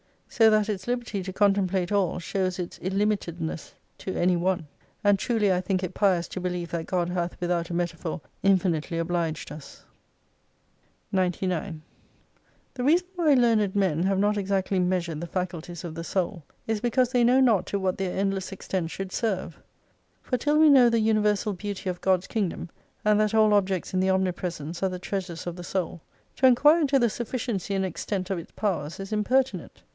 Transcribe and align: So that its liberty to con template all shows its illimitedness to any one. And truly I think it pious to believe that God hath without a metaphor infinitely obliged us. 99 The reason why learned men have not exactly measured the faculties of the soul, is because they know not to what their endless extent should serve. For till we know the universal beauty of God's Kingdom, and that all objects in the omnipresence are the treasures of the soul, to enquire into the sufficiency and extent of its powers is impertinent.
So 0.27 0.49
that 0.49 0.69
its 0.69 0.87
liberty 0.87 1.21
to 1.23 1.33
con 1.33 1.53
template 1.53 1.91
all 1.91 2.17
shows 2.17 2.57
its 2.57 2.79
illimitedness 2.79 3.73
to 3.99 4.15
any 4.15 4.35
one. 4.37 4.65
And 5.03 5.19
truly 5.19 5.53
I 5.53 5.61
think 5.61 5.83
it 5.83 5.93
pious 5.93 6.27
to 6.29 6.39
believe 6.39 6.71
that 6.71 6.87
God 6.87 7.09
hath 7.09 7.39
without 7.39 7.69
a 7.69 7.73
metaphor 7.73 8.21
infinitely 8.41 8.97
obliged 8.97 9.51
us. 9.51 9.83
99 11.11 11.81
The 12.73 12.83
reason 12.83 13.07
why 13.17 13.33
learned 13.35 13.75
men 13.75 14.03
have 14.03 14.17
not 14.17 14.37
exactly 14.37 14.79
measured 14.79 15.19
the 15.21 15.27
faculties 15.27 15.83
of 15.83 15.93
the 15.93 16.03
soul, 16.03 16.43
is 16.65 16.81
because 16.81 17.11
they 17.11 17.25
know 17.25 17.41
not 17.41 17.67
to 17.67 17.77
what 17.77 17.97
their 17.97 18.17
endless 18.17 18.51
extent 18.53 18.89
should 18.89 19.11
serve. 19.11 19.59
For 20.23 20.37
till 20.37 20.57
we 20.57 20.69
know 20.69 20.89
the 20.89 21.01
universal 21.01 21.53
beauty 21.53 21.89
of 21.89 22.01
God's 22.01 22.25
Kingdom, 22.25 22.69
and 23.05 23.19
that 23.19 23.35
all 23.35 23.53
objects 23.53 23.93
in 23.93 23.99
the 23.99 24.09
omnipresence 24.09 24.81
are 24.81 24.89
the 24.89 24.97
treasures 24.97 25.45
of 25.45 25.57
the 25.57 25.63
soul, 25.63 26.01
to 26.37 26.47
enquire 26.47 26.79
into 26.79 26.97
the 26.97 27.09
sufficiency 27.09 27.75
and 27.75 27.85
extent 27.85 28.29
of 28.31 28.39
its 28.39 28.51
powers 28.53 28.99
is 28.99 29.11
impertinent. 29.11 29.83